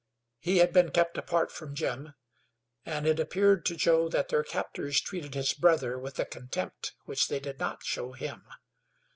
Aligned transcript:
He 0.39 0.57
had 0.57 0.73
been 0.73 0.89
kept 0.89 1.15
apart 1.19 1.51
from 1.51 1.75
Jim, 1.75 2.15
and 2.87 3.05
it 3.05 3.19
appeared 3.19 3.67
to 3.67 3.75
Joe 3.75 4.09
that 4.09 4.29
their 4.29 4.43
captors 4.43 4.99
treated 4.99 5.35
his 5.35 5.53
brother 5.53 5.99
with 5.99 6.17
a 6.17 6.25
contempt 6.25 6.95
which 7.05 7.27
they 7.27 7.39
did 7.39 7.59
not 7.59 7.83
show 7.83 8.13
him. 8.13 8.43